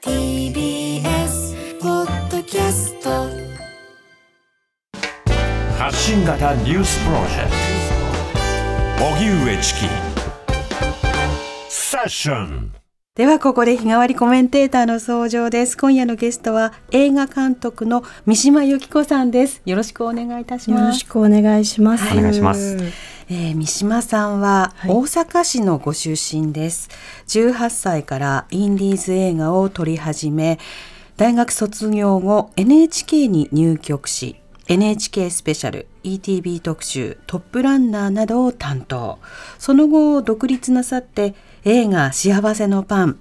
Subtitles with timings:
[0.00, 3.10] TBS ポッドキャスト
[5.76, 7.50] 発信型ニュースプロジェク
[8.96, 9.04] ト。
[9.16, 9.88] 荻上チキ。
[11.68, 12.77] セッション。
[13.18, 15.76] ではここで日替わりコメンテーターの登場です。
[15.76, 19.60] 今夜のゲストは映画監督の三島由紀子さんです。
[19.66, 20.80] よろしくお願いいたします。
[20.82, 22.04] よろしくお願いします。
[22.04, 22.18] はい。
[22.18, 22.76] お願いします。
[23.28, 26.90] えー三島さんははい大阪市のご出身です、
[27.26, 30.60] 18歳からインディーズ映画を撮り始め
[31.16, 34.36] 大学卒業後 NHK に入局し
[34.68, 39.18] NHK スペシャル ETV 特集トップランナーなどを担当。
[39.58, 43.18] その後独立なさって映画幸せのパン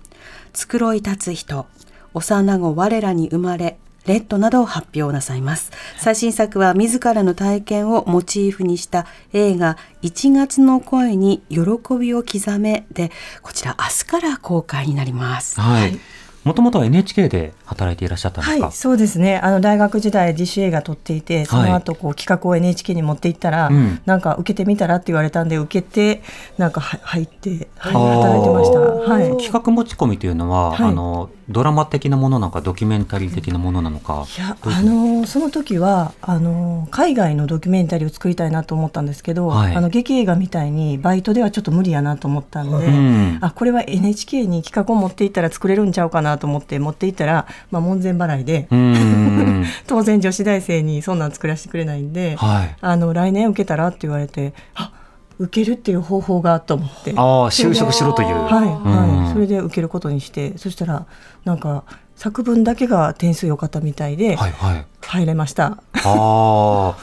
[0.54, 1.68] 繕い立つ人
[2.14, 5.72] 幼子我らに生まれレッドなどを発表なさいます。
[5.98, 9.78] 最新作は自らの体験をモチーフにした映画。
[10.02, 11.60] 1月の恋に喜
[12.00, 15.60] びを刻めでこちら明日から公開になります。
[15.60, 16.00] はい。
[16.48, 18.66] もともとは NHK で働いていらっしゃったんですか？
[18.66, 19.38] はい、そうですね。
[19.38, 26.24] あの大学時代自主映画撮っていて、その後こう企画を NHK に持っていったら、うんなんか受けてみたらって言われたんで受けて、
[26.58, 28.80] なんかは入って、はい、働いてました。
[28.80, 29.38] はい。
[29.38, 34.26] 企画持ち込みというのは、はいあのドラマ的なものなのかドキュメンタリー的なものなのか。
[34.38, 48.68] いやあのその時はあの海外のドキュメンタリーを作りたいなと思ったんですけど、はいあの劇映画みたいにバイトではちょっと無理やなと思ったんで、うんあこれは NHK に企画を持っていったら作れるんちゃうかなと思って持っていったら、まあ、門前払いで。
[49.88, 52.76] 当然女子大生にそんなん作らせてくれないんで、はい。
[52.82, 54.92] あの来年受けたらって言われてあ
[55.40, 57.14] 受けるっていう方法がと思って。
[57.18, 58.30] ああ就職しろという。
[58.30, 59.48] はいはい、それで。
[59.48, 61.06] で受けることにしてそしたら
[61.46, 61.86] なんか
[62.18, 64.86] 作文だけが点数良かったみたいではいはい。
[65.02, 66.98] 入れました、ああ。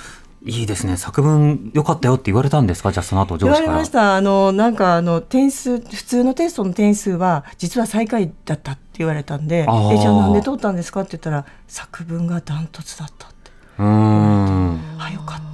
[0.45, 0.99] いいですね。
[0.99, 2.93] 作文良かったよって言われたんですか？
[2.93, 3.61] じゃあその後上司から。
[3.61, 11.01] 言われましたあのなんかあの点数普通のテストの点数は実は最下位だったって言われたんでえじゃあなんで通ったんですか？
[11.01, 14.81] って言ったら作文がダントツだったってうーん。
[14.99, 15.54] あよかった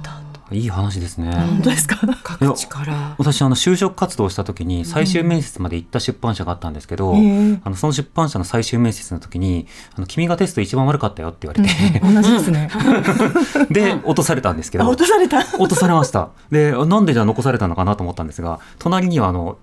[0.51, 1.31] いい話ですね。
[1.33, 1.97] 本当ですか？
[2.23, 3.15] 各地から。
[3.17, 7.17] 私あの就職活動をした時に最終面接まで行った出版社があったんですけど、え
[7.53, 7.59] え。
[7.63, 9.65] あのその出版社の最終面接の時に
[9.97, 12.69] 「あの君がテスト一番悪かったよ」って言われて、 同じですね。
[13.69, 15.39] で落とされたんですけどあ落とされた。
[15.57, 16.29] 落とされました。
[16.51, 19.57] でなんでじゃあ残されたのかなと思ったんですが隣にはあの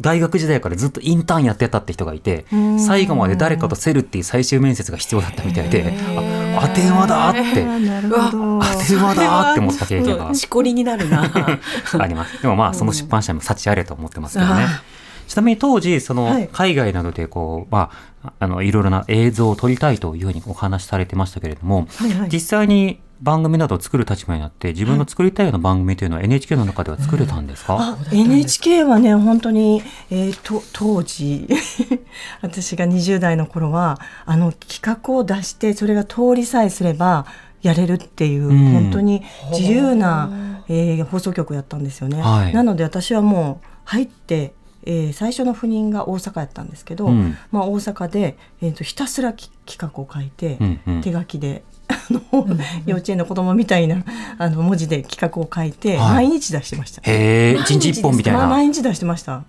[0.00, 2.80] 大学時代からずっとインターンやってたって人がいてん。
[2.80, 6.20] 最後まで誰かと競るっていう最終面接が必要だったみたいであ
[6.60, 7.40] 当て馬だって。
[7.40, 10.34] 当て馬だって思った経験が。
[10.34, 11.22] しこりになるな。
[11.98, 12.40] あります。
[12.42, 14.64] でもまあその出版社にも幸あれと思ってますけどね。
[14.64, 14.82] あ。
[15.26, 16.48] ちなみに当時そのはい。
[16.52, 17.90] 海外などでこうま
[18.24, 22.28] ああのいろいろな映像を撮りたいというふうにお話しされてましたけれども、はいはい。
[22.30, 27.76] 実際に番組などを作る立場になって自分の作りたいような番組というのは NHK の中では作れたんですか？
[27.78, 31.46] あ NHK はね本当に、えーと当時
[32.42, 37.26] 私が20代の頃はあの企画を出してそれが通りさえすれば
[37.62, 39.22] やれるっていう、うん本当に
[39.52, 40.28] 自由な、
[40.68, 42.20] えー放送局やったんですよね。
[42.20, 44.54] はいなので私はもう入って、
[44.84, 51.62] えー最初の赴任が大阪やったんですけど、うんまあ、大阪で、えー、とひたすらき企画を書いて、うんうん手書きで。
[51.92, 52.46] あの
[52.86, 54.04] 幼稚園の子供みたいな
[54.38, 56.26] あの文字で企画を書いて、はい。
[56.26, 57.02] 毎日出してました。
[57.04, 58.48] へえ一日一本みたいまあな。
[58.48, 59.44] 毎日出してました。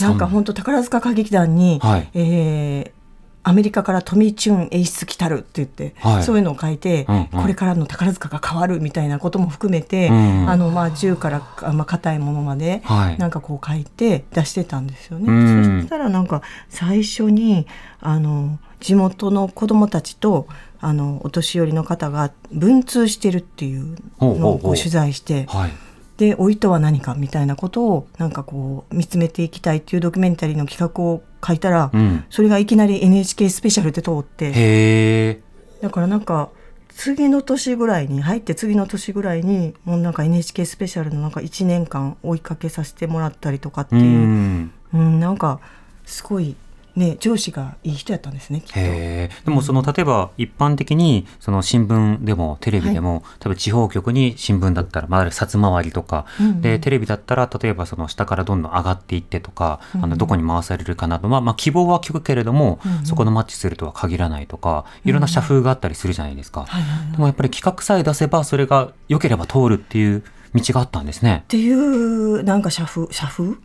[0.00, 2.08] なんか本当宝塚歌劇団に、はい。
[2.14, 2.98] えー
[3.44, 6.22] アメリカからトミー・チュン演出来たるって言って、はい。
[6.22, 7.26] そういうのを書いて、うんうん。
[7.28, 10.50] これからの宝塚が変わるみたいなことも含めて、うんうん。
[10.50, 13.16] あのまあ銃からあまあ硬いものまで、はい。
[13.16, 15.24] なんかこう書いて出してたんですよね。
[15.28, 15.80] うん。
[15.80, 17.66] そしたらなんか最初に
[18.00, 20.46] あの地元の子どもたちと
[20.80, 25.46] あのお年寄りの方が文通してるっていうのを取材して。
[25.46, 25.72] はい。
[26.18, 32.24] で老いとは何かみたいなことをなんかこう見つめていきたいっていうドキュメンタリーの企画を書いたら、うん。
[32.28, 35.40] それがいきなり NHK スペシャルで通って。
[35.80, 36.50] だからなんか
[36.88, 44.72] 次の年ぐらいに入って次の年ぐらいにもうなんか NHK スペシャルのなんか1年間追いかけさせてもらったりとかってういう、ん。
[44.92, 45.60] うん、なんか
[46.04, 46.56] すごい
[46.98, 48.78] ね上司がいい人やったんですねきっと。
[48.78, 49.30] へえ。
[49.44, 56.26] でもその例えば一般的にその新聞でもテレビでも、例えば地方局に新聞だったらまあ札回りとか、
[56.60, 66.66] でテレビだったら例えばその下からどんどん上がっていってとか、あのどこに回されるかなどまあまあ希望は聞くけれども、そこのマッチするとは限らないとか、いろんな社風があったりするじゃないですか。
[67.12, 70.22] でもやっぱり企画さえ出せばそれが良ければ通るっていう
[70.54, 71.46] 道があったんですねっ。
[71.46, 73.56] ていうなんか社風社風？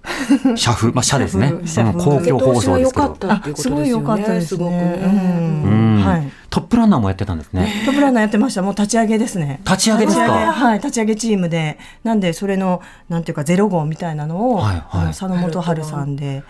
[0.56, 1.54] 社風、まあ社ですね。
[1.66, 3.18] 社風うん公共放送ですけど。
[3.30, 6.34] あすごい良かったですね。
[6.50, 7.68] トップランナーもやってたんですね。
[7.86, 8.62] トップランナーやってました。
[8.62, 9.60] もう立ち上げですね。
[9.66, 10.32] 立ち上げですか？
[10.32, 16.44] はい、立ち上げチームで、なんでそれのなんていうかゼロ号みたいなのを、はいはいあの佐野元春さんで、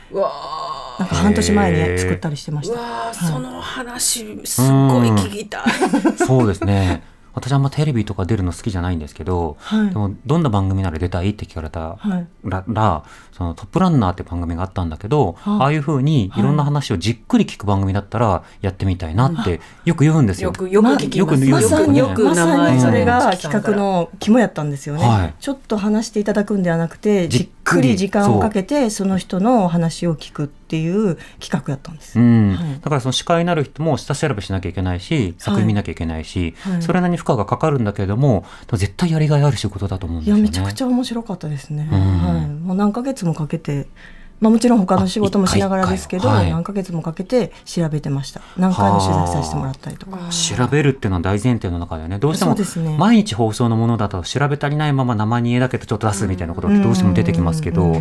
[1.00, 3.14] なんか半年前に作ったりしてました。
[3.14, 5.64] その話すっごい聞きたい。
[6.18, 7.04] そうですね。
[7.34, 9.90] 私あんまテレビとか出るの好きじゃないんですけど、はい。
[9.90, 12.28] でもどんな番組なら出たいって聞かれたはい。
[12.44, 15.64] ら,、らそのトップランナーって番組があったんだけど、はあ。
[15.64, 16.42] ああいうふうにい。
[16.42, 20.50] ろんな話をじっくり聞く番組だったらやってみたいなってよく言うんですよ。
[20.50, 21.72] よくよく聞きます。
[21.72, 22.24] まさによくねよ。
[22.24, 25.34] くまさ名前にそれがうん企画の肝やったんですよね、はい。
[25.40, 32.56] ちょっと話していただくんではなくてじっくりくり時間をかけてその人のお話を聞くっていう企画やったんです、うん。
[32.56, 32.74] はい。
[32.76, 36.82] だからその司会になる人も下調べしなきゃいけないし作品見なきゃいけないし、はい。
[36.82, 40.42] それなりに負荷がかかるんだけれども絶対やりがいある仕事だと思うんですよね。
[40.42, 42.00] いやめちゃくちゃ面白かったですね、うん。
[42.00, 43.88] はい、もう何ヶ月もかけて
[44.44, 48.42] まあ、もちろん他の仕事もしながらですけど、はい何ヶ月もかけて調べてました。
[48.58, 50.20] 何回も取材させてもらったりとか。
[50.30, 57.94] 調べるっていうのは大前提の中でねどうしても毎日放送のものだと調べ足りないまま生煮えだけどちょっと出すみたいなことってどうしても出てきますけど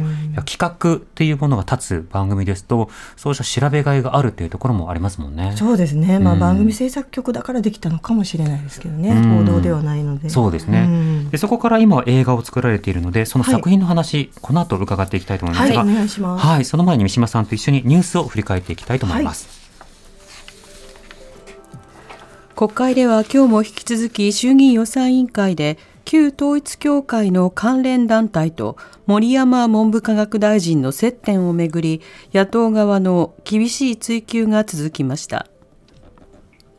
[0.44, 5.54] 企画っていうものが立つ番組ですとそうした調べがいがあるっていうところもありますもんね。
[5.56, 6.40] そうですね、まあ、うん。
[6.40, 9.44] 番組制作局だからできたのかもしれないですけどね、うん。
[9.46, 10.28] 報道ではないので。
[10.30, 11.30] そうですね、うん。
[11.30, 15.72] でそこから今は映画を作られているのでその作品の話、この後伺っていきたいと思います。
[15.72, 19.62] が、はいお願いしますはいその前に三島さんと一緒にニュースを振り返っていきたいと思います。
[22.54, 28.76] 国会では今日も引き続き衆議院予算委員会で旧統一教会の関連団体と
[29.06, 32.02] 森山文部科学大臣の接点をめぐり
[32.32, 35.48] 野党側の厳しい追及が続きました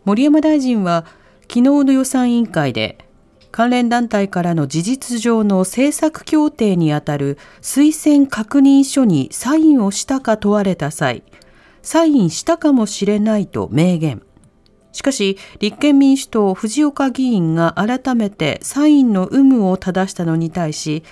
[0.05, 1.05] 森山大臣は
[1.44, 3.05] 昨日の予算委員会で
[3.53, 11.21] 関連団体からの事実上の政策協定にあたる推薦確認書にサインをしたか問われた際
[11.83, 14.23] サインしたかもしれないと明言
[14.91, 21.03] しかし、立憲民主党藤岡議員が改めてサインの有無を正したのに対し、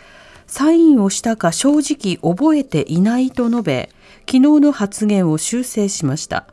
[0.47, 3.89] サインをしたか正直覚えていないと述べ、
[4.21, 6.45] 昨日の発言を修正しました。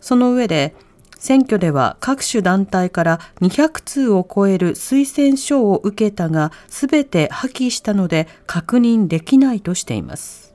[0.00, 0.74] その上で、
[1.24, 10.54] 選挙では各種団体から200通を超える推薦書を受けたが、すべて破棄したので確認できないとしています。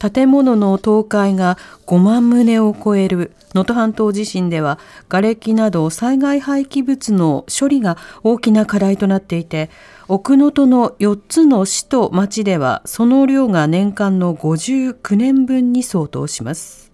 [0.00, 1.56] 建物の倒壊が
[1.86, 9.70] 5万棟を超える能登半島地震では瓦礫など災害廃棄物の処理が大きな課題となっていて
[10.08, 16.90] 奥能登の4つの市と町ではその量が年間の59年分に相当します。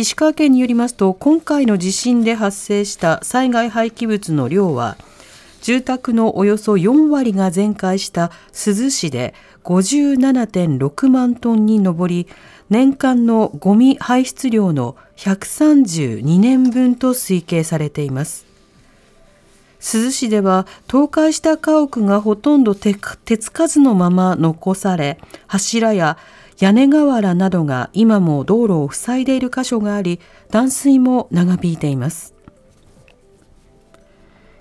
[0.00, 4.96] 石川県によりますと今回の地震で発生した災害廃棄物の量は
[5.60, 12.28] 住宅のおよそ4割が全壊した珠洲市で57.6万トンに上り
[12.70, 18.46] 年間のゴミ排出量の132年分と推計されています。
[19.80, 22.94] 珠洲市では倒壊した家屋がほとんど手
[23.38, 26.16] つかずのまま残され柱や
[26.60, 30.20] 屋根瓦などが今も道路を塞いでいる箇所があり
[30.50, 32.34] 断水も長引いています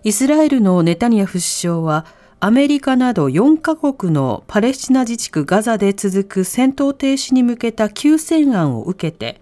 [0.03, 2.05] イスラエルのネタニヤフ首相は
[2.39, 9.41] アメリカなど4カ国のパレスチナ自治区ガザで続く戦闘停止に向けた休戦案を受けて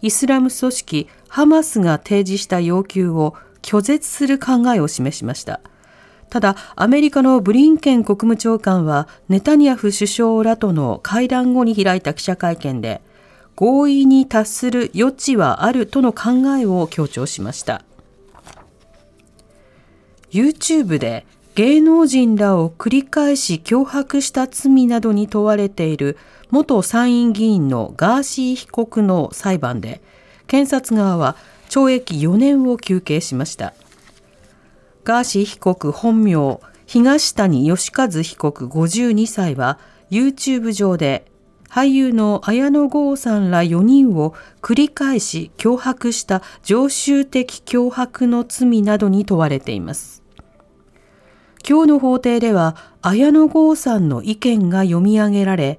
[0.00, 5.60] イスラム組織ハマスが提示した要求を拒絶する考えを示しました。
[6.30, 13.00] ただ、アメリカのブリンケン国務長官はネタニヤフ首相らとの会談後に開いた記者会見で
[13.56, 17.82] 合意に達する余地はあるとの考えを強調しました。
[20.30, 26.16] YouTube で芸能人らを繰り返し脅迫した罪などに問われている
[26.50, 30.00] 元参院議員のガーシー被告の裁判で
[30.46, 31.36] 検察側は
[31.68, 33.74] 懲役4年を求刑しました
[35.04, 39.78] ガーシー被告本名東谷義和被告52歳は
[40.10, 41.30] YouTube 上で
[41.68, 50.22] 俳優の綾野剛さんら4人を繰り返し脅迫した常習的脅迫の罪などに問われています。
[51.68, 55.78] 今日の法廷では綾野剛さんの意見が読み上げられ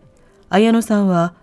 [0.49, 1.33] 綾野さんは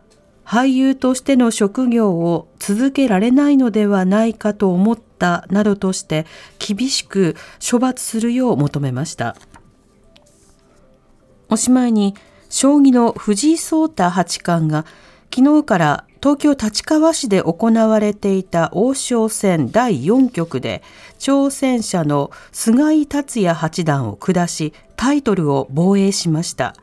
[0.44, 6.26] 俳優としての職業を続けられないのではないかと思ったなどとして
[6.58, 7.36] 厳しく
[7.68, 9.36] 処罰するよう求めました。
[11.48, 12.14] おしまいに
[12.48, 14.84] 将棋の藤井聡太八冠が
[15.34, 20.82] 昨日から東京立川市で行われていた王将戦第4局で
[21.18, 26.74] 挑戦者の菅井達也八段を下しタイトルを防衛しました。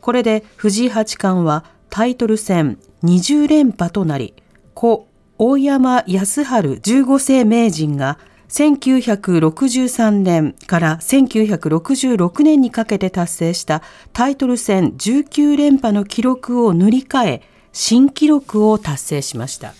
[0.00, 4.34] これで藤井八冠はタイトル戦20連覇となり
[4.74, 19.72] 故大山康晴十五世名人が1963年から1966年にかけて達成したタイトル戦19連覇の記録を塗り替え新記録を達成しました。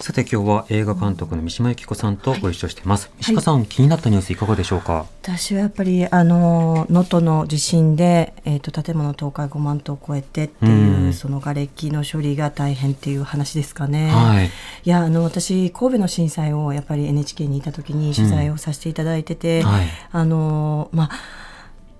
[0.00, 3.10] さて今日は映画監督の三島由紀子さんとご一緒しています。
[3.16, 5.06] 三島さん、気になったニュースいかがでしょうか？
[5.22, 14.10] 私はやっぱりあの能登の地震で、えーと、建物倒壊5万棟を超えてっていう、うん、その瓦礫の処理が大変っていう話ですかね。
[14.12, 14.50] はい、い
[14.84, 21.10] やあの私神戸の震災をやっぱり NHK にいた時に取材をさせていただいてて、うんはい、あのまあ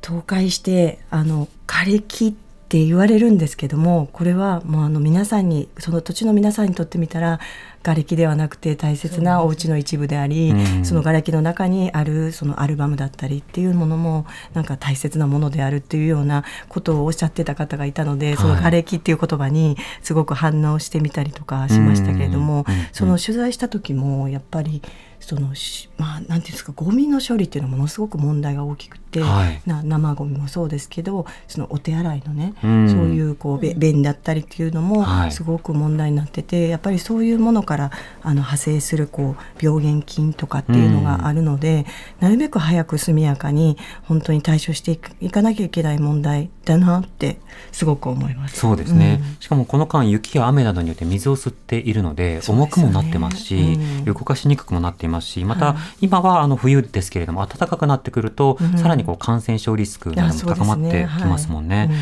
[0.03, 7.41] 倒壊してあの瓦礫ってって言われるんですけどもこれはもうあの皆さんにその土地の皆さんにとってみたら
[7.89, 24.83] 瓦礫ではなくて大切なお家の一部であり、うん、その瓦礫の中にあるそのアルバムだったりっていうものもなんか大切なものであるっていうようなことをおっしゃってた方がいたので、はい、その瓦礫っていう言葉にすごく反応してみたりとかしましたけれども、うん、その取材した時もやっぱり
[25.21, 25.53] その
[25.97, 37.91] まあなんていうんですかゴミの処理っていうのはものすごく問題が大きくて、はい、な生ゴミもそうですけどそのお手洗いのね、うん、そういうこう便だったりっていうのもすごく問題になってて、やっぱりそういうものから
[38.23, 41.87] あの派生するこう病原菌とかっていうのがあるので、
[42.21, 47.39] うん、なるべく早く速やかに本当に対処していかなきゃいけない問題だなって
[47.73, 48.59] すごく思います。
[48.59, 61.87] そうですね、うん、しかもこの間雪や雨などによって水を吸っているので重くもなってますし、動かしにくくもなっていますしまた今はあの冬ですけれども暖かくなってくると、さらにこう感染症リスクなども高まってきますもんね。
[61.87, 61.97] ねはい、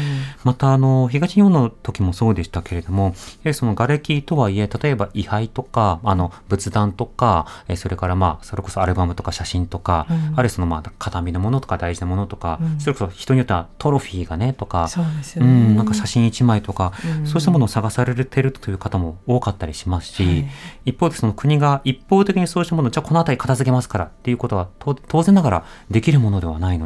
[0.44, 3.14] またあの東日本の時もそうでしたけれどもやは
[3.46, 14.88] りその瓦礫とはいえ例えば位牌とかあの仏壇とかそれからまあそれこそアルバムとか写真とか、うん、あるいはそのまあ形見のものとか大事なものとか、うん、それこそ人によってはトロフィーがねとか、
[15.36, 16.92] うね、ん、なんか写真1枚とか、
[17.24, 20.50] そうしたものを探されてるという方も多かったりしますし、はい、
[20.86, 26.85] 一方でその国が一方的にそうしたものをじゃあこの辺り片付けますからっていうことは当然ながらできるものではないの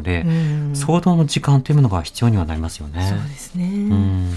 [0.73, 3.07] 相当の時間というものが必要にはなりますよね。
[3.09, 4.33] そうですね、うん。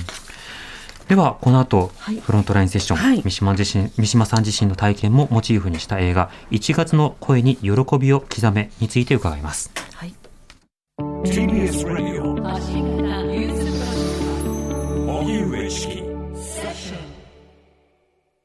[1.09, 9.71] ではこの後、はい、フロントラインセッション、はい、三島自身三島さん自身の体験もモチーフにした映画「1月の声に喜びを刻め」について伺います。
[9.95, 10.15] はい、
[11.25, 12.25] TBS ラジオ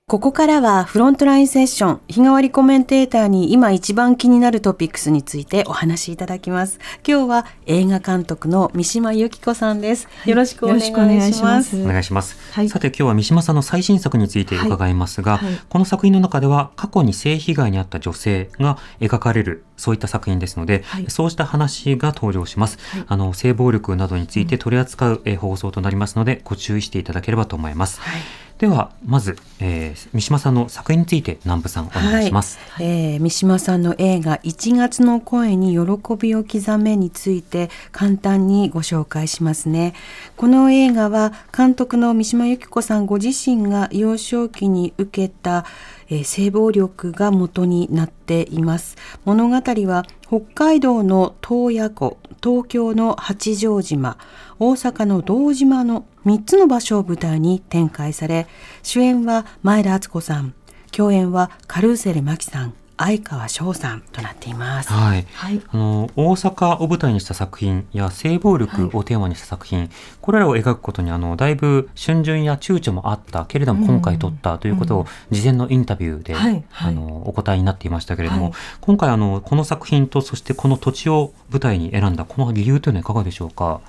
[0.10, 6.80] ここからはフロントラインセッション日替わりコメンテーターに今一番気になるトピックスについてお話しいただきます。
[7.08, 11.80] 今日は映画監督の三島由紀子さんです、よろしくお願いします。
[11.80, 15.51] お願いします、はい、さて今日は三島さんの最新作について伺いますが、はい。
[15.51, 28.01] はい、この作品の中では過去に性被害に遭った女性が描かれるそういった作品ですので、そうした話が登場します、あの性暴力などについて取り扱う、え放送となりますのでご注意していただければと思います、
[28.60, 35.80] ではまず、えー、三島さんの作品について南部さんお願いします、はい、えー、三島さんの映画1月の声に喜
[36.18, 39.94] びを刻めについて簡単にご紹介しますね。
[40.36, 45.66] この映画は監督の三島由紀子さんご自身が幼少期に受けた、
[46.10, 48.98] えー、性暴力が元になっています。
[49.24, 54.18] 物語は北海道の洞爺湖東京の八丈島
[54.60, 58.45] 大阪の堂島の3つの場所を舞台に展開され
[58.83, 60.53] 主演は前田敦子さん
[60.91, 64.91] 共演はカルーセル麻紀さん相川翔さんとなっています。
[64.91, 65.25] はい。
[65.33, 83.79] はい、あの大阪を舞台にした作品や性暴力をテーマにした作品、はい、これらを描くことにあのだいぶ春巡や躊躇もあったけれども今回撮ったということを事前のインタビューで、うんあのお答えになっていましたけれども、今回あのこの作品とそしてこの土地を舞台に選んだこの理由というのはいかがでしょうか？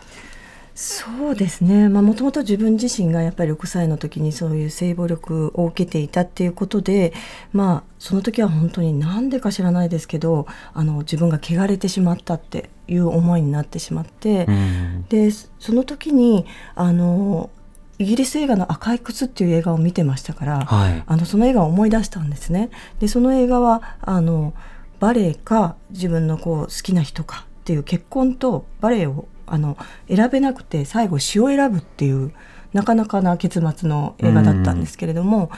[0.74, 1.88] そうですね。
[1.88, 7.12] もともと自分自身がやっぱり6歳の時にそういう性暴力を受けていたっていうことで
[7.52, 17.50] まあその時は本当に何でか知らないですけどあの自分が汚れてしまったっていう思いになってしまって、うん、でその時にあの
[17.98, 22.70] イギリス映画の「赤い靴」っていう映画を見てましたから、はい、あのその映画を思い出したんですね。
[22.98, 24.54] でその映画はあの
[24.98, 29.76] バレエか自分のこう好きな人かっていう結婚とバレエをあの
[30.08, 32.32] 選べなくて最後詩を選ぶっていう
[32.72, 35.50] なかなかな結末の映画だったんですけれども、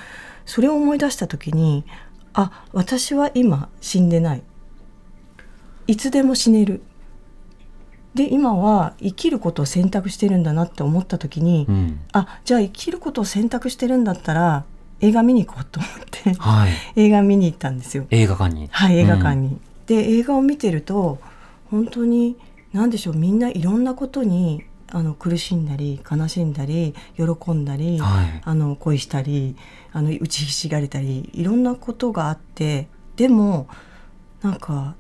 [0.46, 1.84] それを思い出した時に
[2.32, 4.42] あ私は今死んでない。
[5.86, 6.82] いつでも死ねる。
[8.14, 14.64] で今は生きることを選択してるんだなって思った時に、うん、あじゃあ生きることを選択してるんだったら
[15.00, 18.06] 映画見に行こうと思って、はい、映画見に行ったんですよ。
[18.10, 18.68] 映画館に。
[18.70, 19.48] はい映画館に。
[19.48, 21.18] うん、で映画を見てると
[21.70, 22.36] 本当に
[22.72, 24.64] 何でしょうみんないろんなことに
[24.94, 29.56] あの苦しんだり悲しんだり喜んだり、はい、あの恋したり
[29.92, 33.68] あの打ちひしがれたりいろんなことがあってでも
[34.42, 34.94] なんか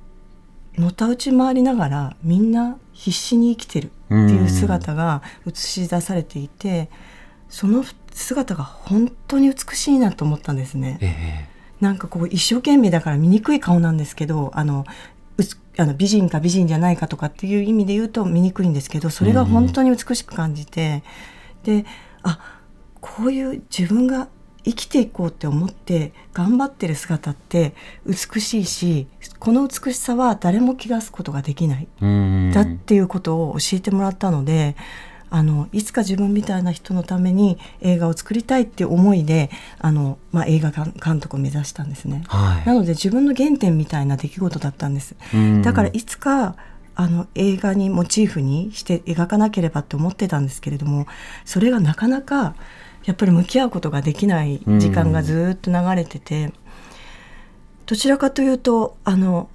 [0.78, 6.88] のたうち回りながらみんな必死に生きてるっていう姿が映し出されていて
[7.50, 10.98] その姿が本当に美しいなと思ったんですね。
[11.02, 14.86] えー、なんかこう一生懸命だから醜い顔なんですけどあの
[15.78, 21.02] あの美人か美人じゃないかとかっていう意味で言うと醜いんですけどそれが本当に美しく感じて、
[21.64, 21.86] で
[22.22, 22.38] あ
[23.00, 24.28] こういう自分が
[24.64, 27.74] 生きていこうって思って頑張ってる姿って
[28.06, 29.08] 美しいし
[29.40, 31.88] この美しさは誰も気がすことができない。
[32.52, 34.76] だっていうことを教えてもらったので
[35.34, 45.16] あのいつか自分みたいな人のために映画を作りたいっていう思いであの、まあ、映画監督を目指したんですね、はい、なので自分の原点みたいな出来事だったんです。
[45.62, 46.54] だからいつか
[46.94, 51.06] あの映画にモチーフにして描かなければって思ってたんですけれども
[51.46, 52.54] それがなかなか
[53.04, 56.52] やっぱり向き合うことができない時間がずっと流れてて、
[57.86, 59.48] どちらかというとあの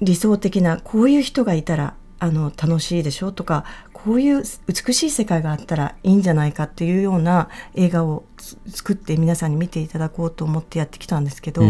[0.00, 3.32] 理想的なこういう人がいたらあの楽しいでしょ？
[3.32, 8.24] とかこういう美しい世界があったらいいんじゃないかっていうような映画を
[8.68, 11.62] 作って皆さんに見ていただこうと思ってやってきたんですけど、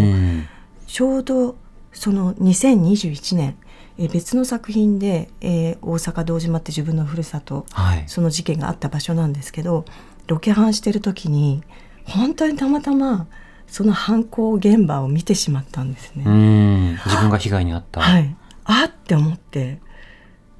[0.86, 1.56] ちょうど
[1.92, 3.56] その2021年
[3.98, 9.84] え別の作品で、えー、大阪堂島って自分のふるさと、はい、その事件があった場所なんですけど
[10.28, 11.62] ロケハンしてる時に
[12.04, 13.26] 本当にたまたま
[13.66, 16.96] その犯行現場を見てしまったんですね。
[17.04, 18.00] 自分が被害に遭った。
[18.00, 18.34] はい。
[18.64, 19.80] あって思って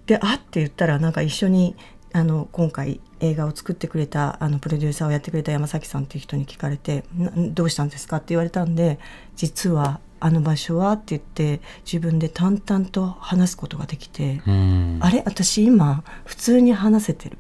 [0.09, 1.77] であって言ったらなんか一緒に
[2.13, 7.05] あの今回映画を作ってくれたあのプロデューサーをやってくれた山崎さんっていう人に聞かれて
[7.37, 8.99] 「どうしたんですか?」って言われたんで
[9.37, 14.41] 実はあの場所はって言って自分で淡々と話すことができて
[15.01, 17.37] あれ私今普通に話せてる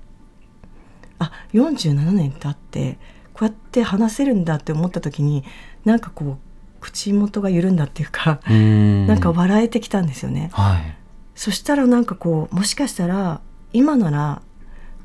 [1.18, 2.98] あ47年経って
[3.32, 5.42] こうやって話せるんだって思った時に
[5.86, 6.48] なんかこう
[6.80, 10.50] 口元が緩んだっていうかなんか笑えてきたんですよね。
[10.52, 10.97] はい、
[11.38, 13.40] そしたらなんかこうもしかしたら
[13.72, 14.42] 今なら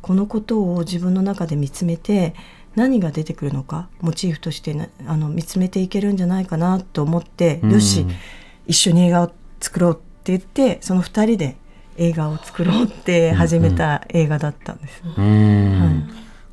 [0.02, 2.34] このことを自分の中で見つめて
[2.76, 8.06] 何が出てくるのかモチーフとしてあの見つめていけるんじゃないかなと思ってよし
[8.66, 11.56] 一緒に映画を作ろうって言ってその2人で
[11.98, 15.04] 映画を作ろうって始めた映画だったんです。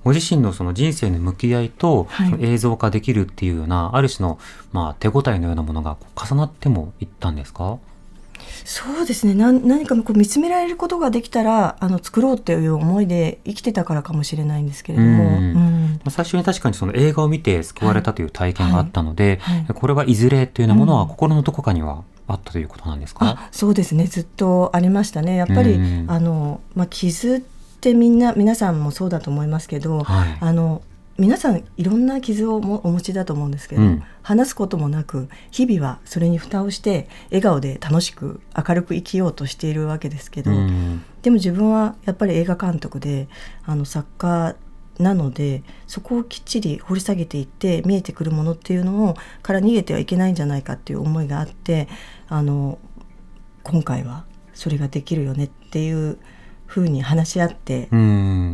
[0.05, 2.09] ご自身のその人生の向き合いと、
[2.41, 4.39] 映像化できるっていうようなある種の
[4.73, 7.79] まあ手応えのようなものが重なってもいったんですか？
[8.65, 9.35] そうですね。
[9.35, 19.55] な何かこう見つめられることができたらあの作ろうという思いで生きてたからかもしれないんですけれども、うん、最初に確かにその映画を見て救われたという体験があったので、はい。
[19.57, 19.65] はい。
[19.67, 24.07] はい、これはいずれというようなものは心のどこかにはあったということなんですか、そうですね。
[24.07, 25.37] ずっとありましたね。
[25.37, 27.41] やっぱり、あの、まあ、傷っ
[27.81, 30.83] てみんな皆さんもそうだと思いますけど、はい、あの
[31.21, 43.29] 皆さんいろんな傷をもお持ちだと思うんですけど、うん、話すこともなく日々はそれに蓋をして笑顔で楽しく明るく生きようとしているわけですけど、うん、でも自分はやっぱり映画監督で
[43.67, 44.57] あの作家
[44.99, 51.87] なのでそこをきっちり掘り下げていって見えてくるものっていうのをから逃げてはいけないんじゃないかっていう思いがあって
[52.29, 52.79] あの
[53.63, 56.19] 今回はそれができるよねっていう
[56.71, 57.89] ふうに話し合って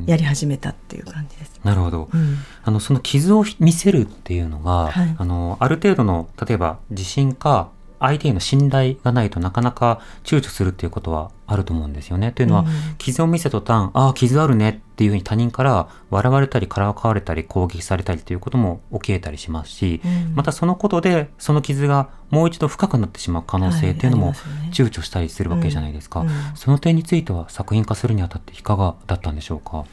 [0.07, 1.61] やり始めたっていう感じです。
[1.63, 12.33] なるほど、うん、あのその傷を見せるっていうのが、はい、あのある程度の例えば自信か相手への信頼がないとなかなか躊躇するっていうことはあると思うんですよね。
[12.33, 24.33] というのは、うん、傷を見せとたん、ああ、傷あるねっていうふうに他人から笑われたり、からかわれたり、攻撃されたりということも起きえたりしますし、うん、またそのことで、その傷がもう一度深くなってしまう可能性っていうのも
[24.73, 26.21] 躊躇したりするわけじゃないですか。
[26.21, 29.85] はいねうん、その点については作品化するにあたっていかがだったんでしょうか？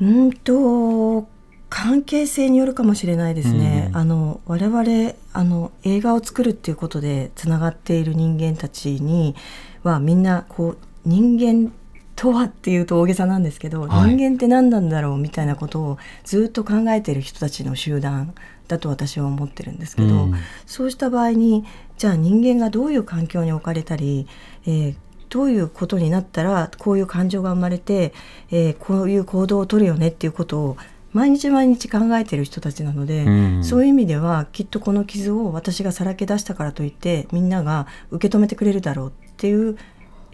[0.00, 1.28] うんと
[1.68, 3.88] 関係性によるかもしれないですね。
[3.90, 9.34] うん、あの我々あの映画を作るっていうことでつながっている人間たちに
[9.82, 11.72] はみんなこう人間
[12.16, 18.34] とはっていうと大げさなんですけど、はい、人間って何なんだろうみたいなことをずっと考えている人たちの集団
[18.68, 21.64] だと私は思ってるんですけど、うん、そうした場合に
[21.98, 24.26] じゃあ人間がどういう環境に置かれたり、
[24.66, 24.96] えー、
[25.28, 28.14] どういうことになったらこういう感情が生まれて、
[28.50, 30.76] えー、こういう行動をとるよねっていうことを
[31.16, 39.78] 毎日毎日考えてる人たちなので、うん、そういう意味ではきっとこの傷を私がさらけ出したからといってみんなが受け止めてくれるだろうっていう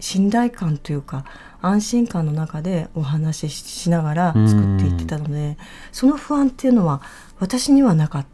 [0.01, 1.23] 信頼感というか
[1.61, 5.57] 安心感の中でお話ししながら作っていってたので、うん、
[5.93, 7.01] その不安っていうのは
[7.39, 8.25] 私にはなかっ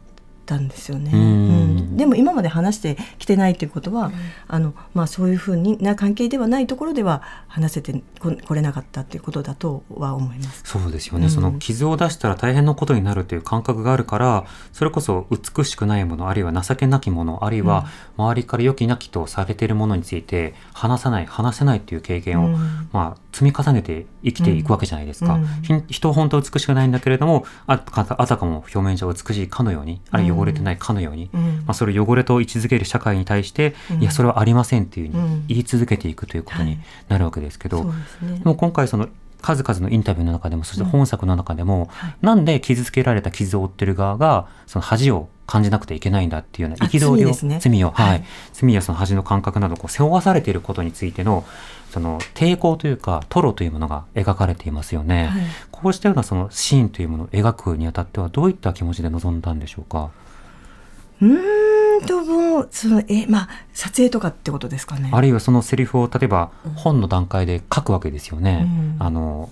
[0.50, 1.12] たんですよね。
[1.14, 1.96] うん。
[1.96, 4.12] でも今まで話してきてないということは、うん、
[4.48, 10.62] あのまあ、そういうふうな関係ではないところでは話せてこれなかったということだとは思います。
[10.64, 17.86] そうですよね、うん、その傷を出したら大変なことになるという感覚があるからそれこそ美しくないものあるいは情けなきものあるいは
[18.16, 25.38] 周りから良きなきとされているものについて話さない話せないという経験を、うん、まあ、積み重ねて生きていくわけじゃないですか、
[25.88, 39.08] 人は本当は美しくないんだけれどもああたかも表面上美しいかのようにあるいは汚れてないかのように、まあ、それを汚れと位置づける社会に対して、うん、いやそれはありませんっていうふうに言い続けていくということになるわけですけど、はい、でね、も今回その
[39.40, 51.44] 数々のインタビューの中でもそして本作の中でも、うんはい、なんで傷つけられた傷を負ってる側がその恥を感じなくてはいけないんだっていうような憤りを罪,、ね、罪を、はい、罪やその恥の感覚などこう背負わされていることについての
[51.90, 60.10] その抵抗というかトロというものが描かれていますよね、はい、こうしたようなそのシーンというものを描くにあたってはどういった気持ちで臨んだんでしょうか？
[61.20, 65.10] うんともうそのえまあ撮影とかってことですかね。
[65.12, 68.66] あるいはそのセリフを例えば本の段階で書くわけですよね、
[68.98, 69.50] うん、あの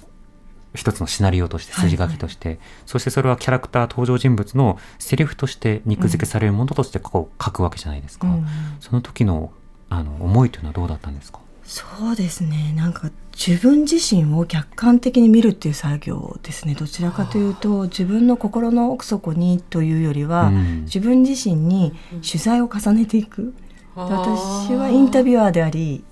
[0.74, 8.46] 一つのシナリオとして筋書きとして、はいはい、そしてそれはキャラクター登場人物のセリフとして肉付けされるものとしてこう書くわけじゃないですか、うん、
[8.80, 9.50] その時の
[9.88, 11.40] あの思いというのはどうだったんですか？
[11.64, 12.72] そうですね。
[12.76, 16.74] なんか自分自身を客観的に見るっていう作業ですね。
[16.74, 21.92] どちらかというと自分の心の奥底にというよりは、うん、自分自身に
[22.26, 23.54] 取材を重ねていく、
[23.94, 26.04] 私はインタビュアーであり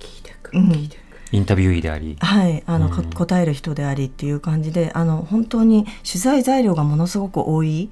[0.53, 0.71] うん、
[1.33, 7.91] インタビューであり、はいあの、うん、答える人でありっていう感じであの本当に取材材料がものすごく多い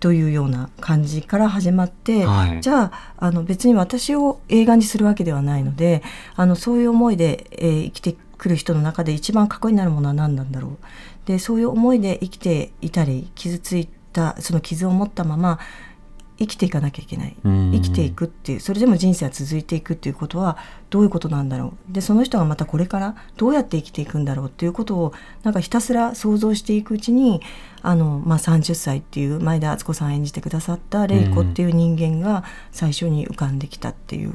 [0.00, 6.02] というような感じから始まって、はい、じゃああの別に私を映画にするわけではないので
[6.34, 10.78] あのそういう思いで、えー、生きてくる人の中で一番過去になるものは何なんだろう。
[11.26, 15.60] でそういう思いで生きていたり傷ついたその傷を持ったまま
[16.38, 17.36] 生きていかなきゃいけない。
[17.44, 20.56] 生きていくっていうそれでも人生は続いていくっていうことは
[20.90, 21.92] どういうことなんだろう。
[21.92, 27.40] でその人がまたこれからどうやって生きていくんだろうっていうことをなんかひたすら想像していくうちに
[27.82, 34.34] あの、まあ、30歳っていう前田敦子さん演じてくださった玲子っていう人間が最初に浮かんできたっていう。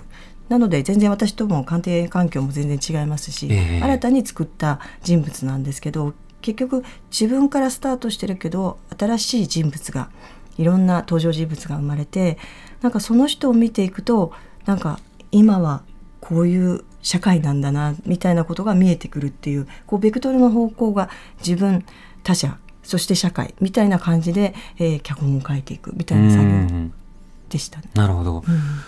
[0.49, 10.09] なので全然私とも鑑定環境も全然違いますし、えー、新たに作った人物なんですけど結局自分からスタートしてるけど新しい人物が
[10.57, 12.37] いろんな登場人物が生まれて
[12.81, 14.33] なんかその人を見ていくと
[14.65, 14.99] なんか
[15.31, 15.83] 今は
[16.19, 21.85] こういう社会なんだなみたいなことが見えてくるっていうこうベクトルの方向が自分
[22.23, 27.06] 他者そして社会みたいな感じで、えー、脚本を書いていくみたいな作業。
[27.49, 28.43] でした、ね、なるほど、うん、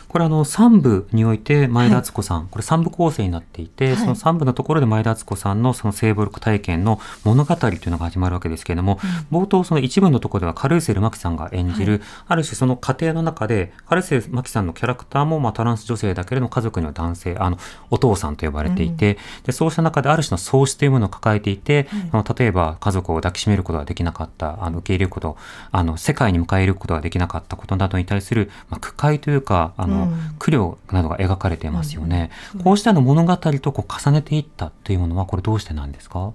[0.07, 8.99] これあの3部において前田敦子さん、はい、これ3部構成になっていて、はい、その3部のところで前田敦子さんのその性暴力体験の物語というのが始まるわけですけれども、
[9.31, 17.57] うん、冒頭その一部のところではカルーセル・マキさんが演じる、はい、ある種その過程の中でカルーセル・マキさんのキャラクターもまあトランス女性だけれども家族には男性あの
[17.89, 25.37] お父さんと呼ばれていて、うん、でそうした中である種の喪失というものを抱えていて、あの例えば家族を抱きしめることができなかったあの受け入れること
[25.71, 36.33] あの世界に迎え入れることができなかったことなどに対する、まあ、苦快とというかあの、うん、苦慮などが描かれていますよね、うん、こうしたの物語とこう重ねていったというものはこれどうしてなんですか？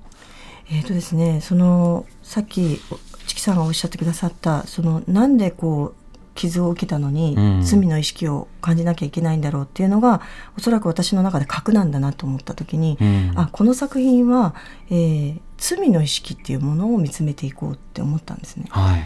[0.70, 2.80] えーとですね、そのさっき
[3.26, 5.94] チキさんがおっしゃってくださったそのなんでこう
[6.36, 10.20] 傷を受けたのに、罪の意識を感じなきゃいけないんだろうっていうのが
[10.56, 14.54] おそらく私の中で核なんだなと思った時に、うん、あこの作品は、
[14.88, 18.66] えー、罪の意識っていうものを見つめていこうって思ったんですね。
[18.70, 19.02] はい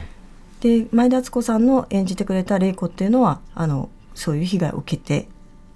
[0.60, 5.28] で前田敦子さんの演じてくれた玲子っていうのはあのそういう被害を受けて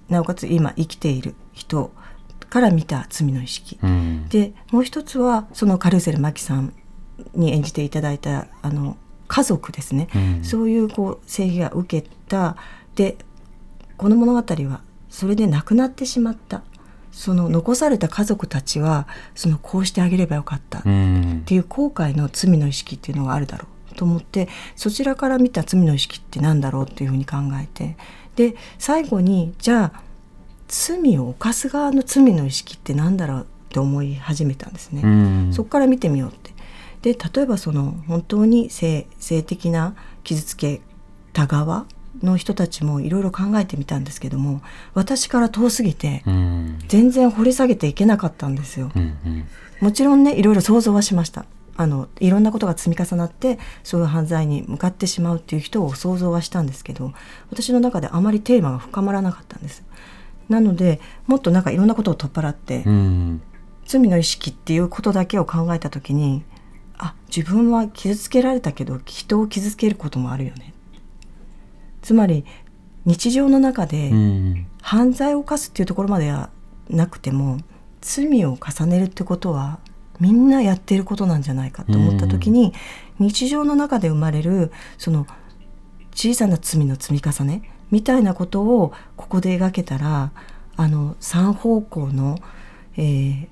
[0.09, 1.91] なおかつ今生きている人
[2.49, 6.73] から見た罪の意識、うん、でもう一つはそのカルーセル麻紀さん
[7.33, 12.55] に演じていただいたあの家族ですね、うん、そういうこう正義が受けた。
[12.95, 13.17] で
[13.97, 16.61] この物語はそれで亡くなってしまった。
[17.11, 20.79] その残された家族たちはそのこうしてあげればよかった。
[20.79, 27.95] っていう後悔の罪の意識っていうのがあるだろうと思ってそちらから見た罪の意識って何だろうっていうふうに考えて
[28.35, 30.01] で最後にじゃあ
[30.67, 35.51] 罪を犯す側の罪の意識って何だろうって思い始めたんですね。
[35.51, 36.53] そこから見てみようって。
[37.01, 40.81] で例えばその本当に性性的な傷つけ
[41.33, 41.85] た側
[42.21, 44.61] の人たちもいろいろ考えてみたんですけども
[44.93, 46.23] 私から遠すぎて
[46.87, 48.91] 全然掘り下げていけなかったんですよ。
[49.81, 57.13] もちろんねいろいろ想像はしましたあのいろんなことが積み重なってそういう犯罪に向かってしまうっていう人を想像はしたんですけど
[57.49, 59.83] 私の中であまりテーマが深まらなかったんです。
[60.49, 63.41] なのでもっとなんかいろんなことを取っ払って、うん、
[63.85, 66.43] 罪の意識っていうことだけを考えた時に
[66.97, 70.73] あ自分は傷つけられたけど人を傷つけることもあるよね。
[72.01, 72.45] つまり
[73.05, 74.11] 日常の中で
[74.81, 76.49] 犯罪を犯すっていうところまでは
[76.89, 77.57] なくても
[78.01, 79.79] 罪を重ねるってことは
[80.19, 82.73] みんなやってることなんじゃないかと思った時に
[83.19, 85.27] 日常の中で生まれるその
[86.13, 90.31] 小さな罪の積み重ねみたいなことをここで描けたら
[90.75, 92.39] あの3方向の、
[92.97, 93.47] えー、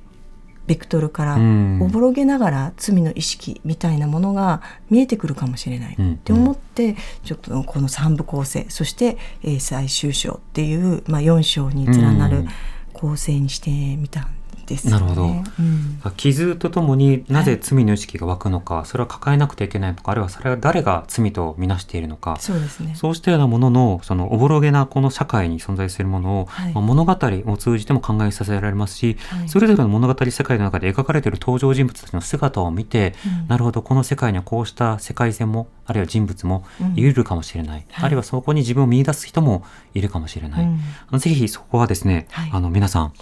[0.68, 1.36] ベクトルから
[1.80, 12.46] おぼろげながら罪の意識みたいなものが見えてくるかもしれないって思って、ちょっとこの3部構成そして、えー、最終章っていう、まあ、4章に連なる
[12.94, 14.41] 構成にしてみたんです
[14.86, 14.92] ね。
[14.92, 22.38] なるほど、うん、傷とともになぜ罪の意識が湧くのか、はい、それは抱えなくてはいけないのかあるいはそれは誰が罪とみなしているのか。
[22.40, 22.94] そうですね。
[22.96, 40.68] そうしたようなもののそのおぼろげなこの社会に存在するものを、はい、まあ、物語を通じても考えさせられますし、はい、それぞれの物語世界の中で描かれている登場人物たちの姿を見て、うん、なるほどこの世界にはこうした世界線もあるいは人物もいるかもしれない、うん、あるいはそこに自分を見出す人もいるかもしれない、
[41.12, 43.14] うん、ぜひそこはですね、あの皆さん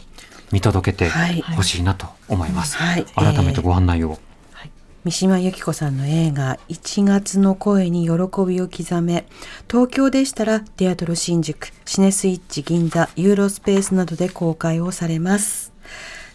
[0.51, 1.09] 見届けて
[1.55, 4.17] ほしいなと思います、はい、改めてご案内を、
[4.53, 4.71] はい、
[5.05, 8.11] 三島由紀子さんの映画「1月の声に喜
[8.45, 9.25] びを刻め」
[9.69, 15.71] 東京でしたらテアトロ新宿シネスイッチ銀座ユーロスペースなどで公開をされます。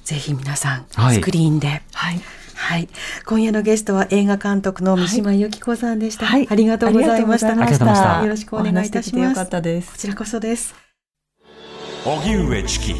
[0.05, 2.21] ぜひ皆さん、スクリーンで、はい。
[2.55, 2.89] はい、
[3.27, 7.55] 今夜のゲストは映画監督の三島由紀子さんでした、はい、ありがとうございました。
[8.23, 9.45] よろしくお願いいたします。
[9.47, 10.75] こちらこそです。
[12.05, 12.95] 荻上チキ